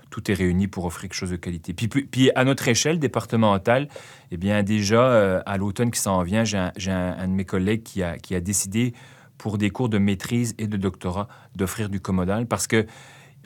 tout 0.09 0.31
est 0.31 0.35
réuni 0.35 0.67
pour 0.67 0.87
offrir 0.87 1.03
quelque 1.03 1.15
chose 1.15 1.31
de 1.31 1.37
qualité. 1.37 1.75
Puis, 1.75 1.89
puis, 1.89 2.31
à 2.35 2.45
notre 2.45 2.67
échelle 2.69 2.99
départementale, 2.99 3.89
eh 4.31 4.39
bien 4.39 4.63
déjà, 4.63 5.41
à 5.41 5.57
l'automne 5.59 5.91
qui 5.91 6.01
s'en 6.01 6.23
vient, 6.23 6.45
j'ai 6.45 6.57
un, 6.57 6.73
un, 6.89 7.29
de 7.29 7.33
mes 7.33 7.45
collègues 7.45 7.83
qui 7.83 8.03
a, 8.03 8.17
qui 8.17 8.35
a 8.35 8.41
décidé 8.41 8.95
pour 9.39 9.57
des 9.57 9.71
cours 9.71 9.89
de 9.89 9.99
maîtrise 9.99 10.55
et 10.59 10.67
de 10.67 10.77
doctorat 10.77 11.29
d'offrir 11.57 11.89
du 11.89 12.01
commodal 12.01 12.47
parce 12.47 12.67
que 12.67 12.87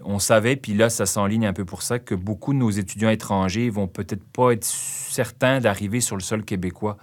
on 0.05 0.19
savait, 0.19 0.57
puis 0.57 0.75
là, 0.75 0.91
ça 0.91 1.07
s'enligne 1.07 1.47
un 1.47 1.53
peu 1.53 1.65
pour 1.65 1.83
ça, 1.83 1.99
que 1.99 2.15
beaucoup 2.15 2.53
de 2.53 2.59
nos 2.59 2.71
étudiants 2.71 3.11
étrangers 3.11 3.71
vont 3.71 3.87
peut-être 3.87 4.25
pas 4.25 4.53
être 4.53 4.65
certains 4.65 5.61
d'arriver 5.61 6.01
sur 6.01 6.17
le 6.17 6.23
sol 6.23 6.45
québécois 6.45 6.97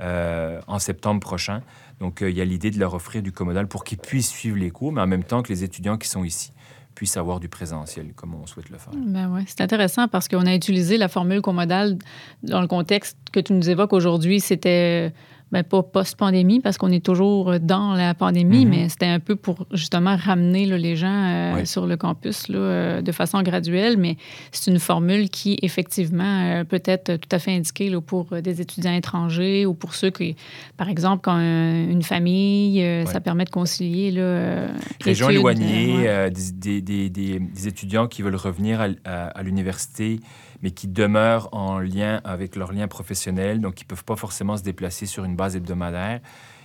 euh, 0.00 0.60
en 0.66 0.78
septembre 0.78 1.20
prochain. 1.20 1.62
Donc, 2.00 2.22
euh, 2.22 2.30
il 2.30 2.36
y 2.36 2.40
a 2.40 2.44
l'idée 2.44 2.70
de 2.70 2.78
leur 2.78 2.94
offrir 2.94 3.22
du 3.22 3.32
commodal 3.32 3.68
pour 3.68 3.84
qu'ils 3.84 3.98
puissent 3.98 4.30
suivre 4.30 4.56
les 4.56 4.70
cours, 4.70 4.92
mais 4.92 5.00
en 5.00 5.06
même 5.06 5.24
temps 5.24 5.42
que 5.42 5.48
les 5.48 5.62
étudiants 5.62 5.98
qui 5.98 6.08
sont 6.08 6.24
ici 6.24 6.52
puissent 6.94 7.16
avoir 7.16 7.40
du 7.40 7.48
présentiel, 7.48 8.12
comme 8.14 8.34
on 8.34 8.46
souhaite 8.46 8.68
le 8.68 8.78
faire. 8.78 8.92
Ben 8.94 9.32
ouais. 9.32 9.44
C'est 9.46 9.60
intéressant 9.60 10.08
parce 10.08 10.26
qu'on 10.26 10.44
a 10.46 10.54
utilisé 10.54 10.96
la 10.96 11.08
formule 11.08 11.40
commodale 11.40 11.98
dans 12.42 12.60
le 12.60 12.66
contexte 12.66 13.16
que 13.32 13.40
tu 13.40 13.52
nous 13.52 13.70
évoques 13.70 13.92
aujourd'hui. 13.92 14.40
C'était 14.40 15.12
ben, 15.52 15.64
pas 15.64 15.82
post-pandémie, 15.82 16.60
parce 16.60 16.78
qu'on 16.78 16.92
est 16.92 17.04
toujours 17.04 17.58
dans 17.58 17.94
la 17.94 18.14
pandémie, 18.14 18.64
mhm. 18.64 18.70
mais 18.70 18.88
c'était 18.88 19.06
un 19.06 19.18
peu 19.18 19.34
pour 19.34 19.66
justement 19.72 20.16
ramener 20.16 20.66
les 20.66 20.96
gens 20.96 21.08
euh, 21.08 21.64
sur 21.64 21.86
le 21.86 21.96
campus 21.96 22.48
là, 22.48 22.58
euh, 22.58 23.02
de 23.02 23.12
façon 23.12 23.42
graduelle. 23.42 23.96
Mais 23.98 24.16
c'est 24.52 24.70
une 24.70 24.78
formule 24.78 25.28
qui, 25.28 25.58
effectivement, 25.62 26.60
euh, 26.60 26.64
peut 26.64 26.82
être 26.84 27.16
tout 27.16 27.28
à 27.32 27.38
fait 27.38 27.52
indiquée 27.52 27.90
là, 27.90 28.00
pour 28.00 28.26
des 28.42 28.60
étudiants 28.60 28.94
étrangers 28.94 29.66
ou 29.66 29.74
pour 29.74 29.94
ceux 29.94 30.10
qui, 30.10 30.36
par 30.76 30.88
exemple, 30.88 31.22
quand 31.22 31.38
une 31.38 32.02
famille, 32.02 32.84
ça 33.06 33.20
permet 33.20 33.44
de 33.44 33.50
concilier. 33.50 34.10
Là, 34.10 34.68
Régions 35.02 35.30
éloignées, 35.30 36.30
des, 36.30 36.80
des, 36.80 37.10
des, 37.10 37.40
étudiants 37.66 38.06
qui 38.06 38.22
veulent 38.22 38.36
revenir 38.36 38.80
à, 39.04 39.26
à 39.26 39.42
l'université 39.42 40.20
mais 40.62 40.70
qui 40.70 40.88
demeurent 40.88 41.48
en 41.52 41.78
lien 41.78 42.20
avec 42.24 42.56
leur 42.56 42.72
lien 42.72 42.88
professionnel, 42.88 43.60
donc 43.60 43.74
qui 43.74 43.84
ne 43.84 43.88
peuvent 43.88 44.04
pas 44.04 44.16
forcément 44.16 44.56
se 44.56 44.62
déplacer 44.62 45.06
sur 45.06 45.24
une 45.24 45.36
base 45.36 45.56
hebdomadaire 45.56 46.20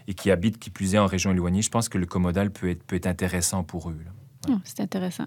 et 0.07 0.13
qui 0.13 0.31
habitent, 0.31 0.59
qui 0.59 0.69
plus 0.69 0.95
est, 0.95 0.99
en 0.99 1.07
région 1.07 1.31
éloignée. 1.31 1.61
Je 1.61 1.69
pense 1.69 1.89
que 1.89 1.97
le 1.97 2.05
commodal 2.05 2.51
peut 2.51 2.69
être, 2.69 2.83
peut 2.83 2.95
être 2.95 3.07
intéressant 3.07 3.63
pour 3.63 3.89
eux. 3.89 3.97
Oh, 4.49 4.57
c'est 4.63 4.79
intéressant. 4.81 5.25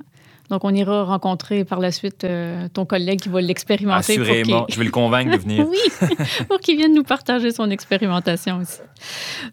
Donc, 0.50 0.64
on 0.64 0.70
ira 0.70 1.04
rencontrer 1.04 1.64
par 1.64 1.78
la 1.78 1.92
suite 1.92 2.24
euh, 2.24 2.68
ton 2.72 2.86
collègue 2.86 3.20
qui 3.20 3.28
va 3.28 3.40
l'expérimenter. 3.40 4.18
Assurément, 4.18 4.66
je 4.68 4.78
vais 4.78 4.84
le 4.84 4.90
convaincre 4.90 5.32
de 5.32 5.36
venir. 5.36 5.66
oui, 5.70 6.16
pour 6.48 6.58
qu'il 6.60 6.76
vienne 6.76 6.94
nous 6.94 7.02
partager 7.02 7.50
son 7.50 7.70
expérimentation 7.70 8.58
aussi. 8.58 8.80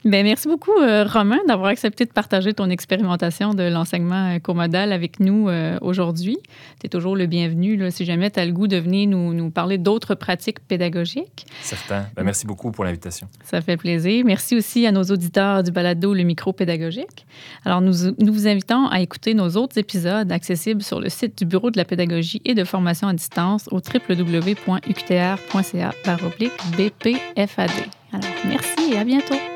Bien, 0.06 0.24
merci 0.24 0.48
beaucoup, 0.48 0.78
euh, 0.82 1.04
Romain, 1.04 1.40
d'avoir 1.48 1.68
accepté 1.68 2.06
de 2.06 2.12
partager 2.12 2.54
ton 2.54 2.70
expérimentation 2.70 3.54
de 3.54 3.64
l'enseignement 3.64 4.40
comodal 4.40 4.94
avec 4.94 5.20
nous 5.20 5.50
euh, 5.50 5.78
aujourd'hui. 5.82 6.38
Tu 6.80 6.86
es 6.86 6.90
toujours 6.90 7.16
le 7.16 7.26
bienvenu 7.26 7.76
là, 7.76 7.92
si 7.92 8.06
jamais 8.06 8.32
tu 8.32 8.40
as 8.40 8.46
le 8.46 8.54
goût 8.54 8.68
de 8.68 8.78
venir 8.78 9.10
nous, 9.10 9.34
nous 9.34 9.50
parler 9.52 9.78
d'autres 9.78 10.16
pratiques 10.16 10.60
pédagogiques. 10.62 11.46
Certain. 11.62 12.06
Ben, 12.16 12.24
merci 12.24 12.48
beaucoup 12.48 12.72
pour 12.72 12.86
l'invitation. 12.86 13.28
Ça 13.44 13.62
fait 13.62 13.78
plaisir. 13.78 14.24
Merci 14.26 14.56
aussi 14.56 14.86
à 14.86 14.92
nos 14.92 15.04
auditeurs 15.04 15.64
du 15.64 15.72
balado 15.72 16.14
Le 16.14 16.24
Micro 16.24 16.54
Pédagogique. 16.54 17.26
Alors, 17.66 17.82
nous, 17.82 17.94
nous 18.18 18.34
vous 18.34 18.48
invitons 18.48 18.88
à 18.88 19.02
écouter 19.02 19.34
nos 19.34 19.50
autres 19.58 19.78
épisodes 19.78 20.32
accessibles 20.32 20.85
sur 20.86 21.00
le 21.00 21.10
site 21.10 21.38
du 21.40 21.46
Bureau 21.46 21.72
de 21.72 21.78
la 21.78 21.86
pédagogie 21.86 22.42
et 22.46 22.54
de 22.54 22.64
formation 22.64 23.08
à 23.08 23.14
distance 23.14 23.68
au 23.72 23.78
www.uqtr.ca 23.78 25.36
BPFAD. 26.78 27.72
Alors, 28.14 28.36
merci 28.48 28.94
et 28.94 28.98
à 28.98 29.04
bientôt. 29.04 29.55